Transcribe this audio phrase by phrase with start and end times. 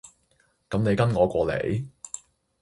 [0.67, 1.85] 噉你跟我過嚟